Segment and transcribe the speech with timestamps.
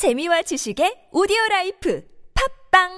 [0.00, 2.00] 재미와 지식의 오디오 라이프
[2.70, 2.88] 팟빵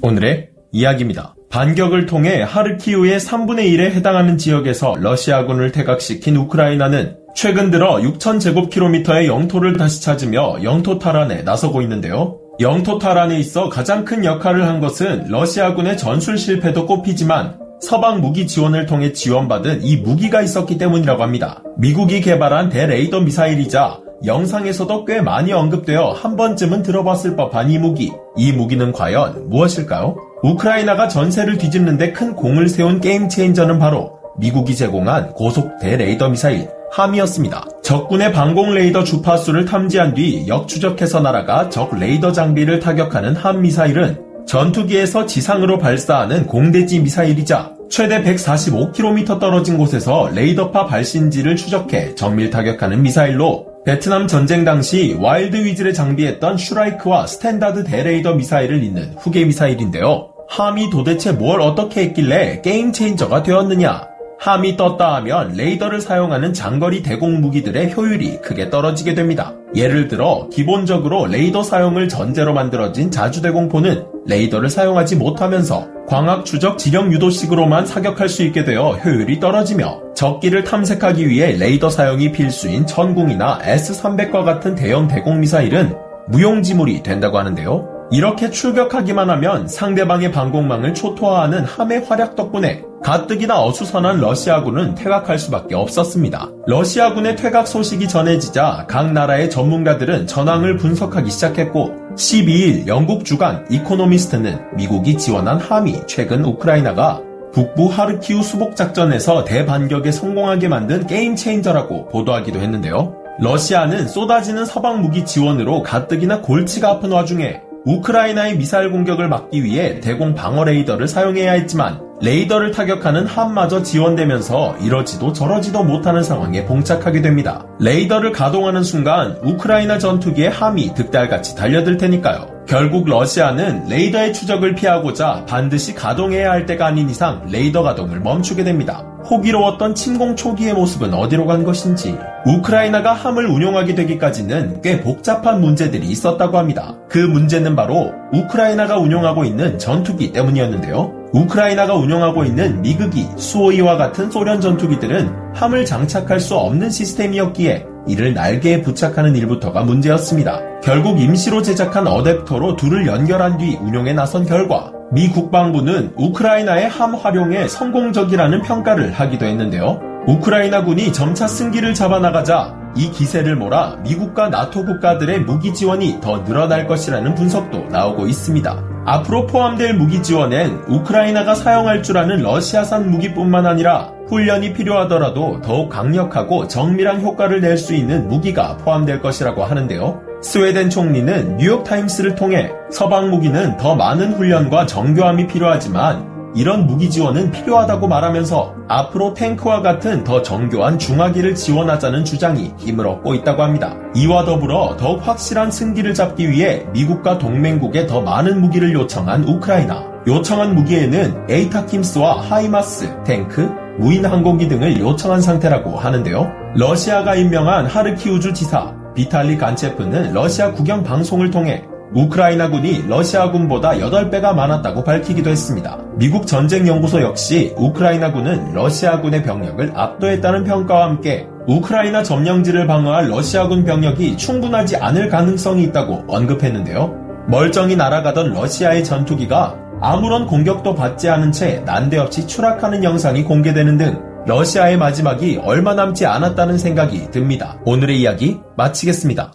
[0.00, 1.34] 오늘의 이야기입니다.
[1.50, 10.00] 반격을 통해 하르키우의 3분의 1에 해당하는 지역에서 러시아군을 퇴각시킨 우크라이나는 최근 들어 6,000제곱킬로미터의 영토를 다시
[10.00, 12.40] 찾으며 영토 탈환에 나서고 있는데요.
[12.58, 18.86] 영토 탈환에 있어 가장 큰 역할을 한 것은 러시아군의 전술 실패도 꼽히지만 서방 무기 지원을
[18.86, 21.62] 통해 지원받은 이 무기가 있었기 때문이라고 합니다.
[21.76, 28.12] 미국이 개발한 대레이더 미사일이자 영상에서도 꽤 많이 언급되어 한 번쯤은 들어봤을 법한 이 무기.
[28.36, 30.16] 이 무기는 과연 무엇일까요?
[30.42, 37.66] 우크라이나가 전세를 뒤집는데 큰 공을 세운 game changer는 바로 미국이 제공한 고속 대레이더 미사일 함이었습니다.
[37.82, 45.26] 적군의 방공 레이더 주파수를 탐지한 뒤 역추적해서 날아가 적 레이더 장비를 타격하는 함 미사일은 전투기에서
[45.26, 54.26] 지상으로 발사하는 공대지 미사일이자 최대 145km 떨어진 곳에서 레이더파 발신지를 추적해 정밀 타격하는 미사일로 베트남
[54.26, 60.30] 전쟁 당시 와일드 위즐에 장비했던 슈라이크와 스탠다드 대레이더 미사일을 잇는 후계 미사일인데요.
[60.48, 64.15] 함이 도대체 뭘 어떻게 했길래 game changer가 되었느냐?
[64.38, 69.52] 함이 떴다 하면 레이더를 사용하는 장거리 대공 무기들의 효율이 크게 떨어지게 됩니다.
[69.74, 77.86] 예를 들어 기본적으로 레이더 사용을 전제로 만들어진 자주대공포는 레이더를 사용하지 못하면서 광학 추적 지령 유도식으로만
[77.86, 84.74] 사격할 수 있게 되어 효율이 떨어지며 적기를 탐색하기 위해 레이더 사용이 필수인 천궁이나 S-300과 같은
[84.74, 85.94] 대형 대공 미사일은
[86.28, 87.95] 무용지물이 된다고 하는데요.
[88.10, 96.50] 이렇게 출격하기만 하면 상대방의 방공망을 초토화하는 함의 활약 덕분에 가뜩이나 어수선한 러시아군은 퇴각할 수밖에 없었습니다.
[96.66, 105.18] 러시아군의 퇴각 소식이 전해지자 각 나라의 전문가들은 전황을 분석하기 시작했고 12일 영국 주간 이코노미스트는 미국이
[105.18, 107.20] 지원한 함이 최근 우크라이나가
[107.52, 113.14] 북부 하르키우 수복 작전에서 대반격에 성공하게 만든 game changer라고 보도하기도 했는데요.
[113.38, 120.34] 러시아는 쏟아지는 서방 무기 지원으로 가뜩이나 골치가 아픈 와중에 우크라이나의 미사일 공격을 막기 위해 대공
[120.34, 127.66] 방어 레이더를 사용해야 했지만 레이더를 타격하는 함마저 지원되면서 이러지도 저러지도 못하는 상황에 봉착하게 됩니다.
[127.78, 132.56] 레이더를 가동하는 순간 우크라이나 전투기의 함이 득달같이 달려들 테니까요.
[132.66, 139.04] 결국 러시아는 레이더의 추적을 피하고자 반드시 가동해야 할 때가 아닌 이상 레이더 가동을 멈추게 됩니다.
[139.30, 146.58] 호기로웠던 침공 초기의 모습은 어디로 간 것인지 우크라이나가 함을 운용하게 되기까지는 꽤 복잡한 문제들이 있었다고
[146.58, 146.96] 합니다.
[147.08, 151.15] 그 문제는 바로 우크라이나가 운용하고 있는 전투기 때문이었는데요.
[151.32, 158.82] 우크라이나가 운용하고 있는 미그기, 수호이와 같은 소련 전투기들은 함을 장착할 수 없는 시스템이었기에 이를 날개에
[158.82, 160.60] 부착하는 일부터가 문제였습니다.
[160.82, 167.68] 결국 임시로 제작한 어댑터로 둘을 연결한 뒤 운용에 나선 결과 미 국방부는 우크라이나의 함 활용에
[167.68, 170.00] 성공적이라는 평가를 하기도 했는데요.
[170.26, 177.34] 우크라이나군이 점차 승기를 잡아나가자 이 기세를 몰아 미국과 나토 국가들의 무기 지원이 더 늘어날 것이라는
[177.34, 178.95] 분석도 나오고 있습니다.
[179.06, 186.66] 앞으로 포함될 무기 지원엔 우크라이나가 사용할 줄 아는 러시아산 무기뿐만 아니라 훈련이 필요하더라도 더욱 강력하고
[186.66, 190.22] 정밀한 효과를 낼 수 있는 무기가 포함될 것이라고 하는데요.
[190.42, 198.08] 스웨덴 총리는 뉴욕타임스를 통해 서방 무기는 더 많은 훈련과 정교함이 필요하지만 이런 무기 지원은 필요하다고
[198.08, 203.94] 말하면서 앞으로 탱크와 같은 더 정교한 중화기를 지원하자는 주장이 힘을 얻고 있다고 합니다.
[204.14, 210.02] 이와 더불어 더욱 확실한 승기를 잡기 위해 미국과 동맹국에 더 많은 무기를 요청한 우크라이나.
[210.26, 216.50] 요청한 무기에는 에이타킴스와 하이마스, 탱크, 무인 항공기 등을 요청한 상태라고 하는데요.
[216.74, 221.84] 러시아가 임명한 하르키우주 지사 비탈리 간체프는 러시아 국영 방송을 통해
[222.16, 225.98] 우크라이나군이 러시아군보다 8배가 많았다고 밝히기도 했습니다.
[226.14, 234.96] 미국 전쟁연구소 역시 우크라이나군은 러시아군의 병력을 압도했다는 평가와 함께 우크라이나 점령지를 방어할 러시아군 병력이 충분하지
[234.96, 237.26] 않을 가능성이 있다고 언급했는데요.
[237.48, 244.96] 멀쩡히 날아가던 러시아의 전투기가 아무런 공격도 받지 않은 채 난데없이 추락하는 영상이 공개되는 등 러시아의
[244.96, 247.78] 마지막이 얼마 남지 않았다는 생각이 듭니다.
[247.84, 249.52] 오늘의 이야기 마치겠습니다.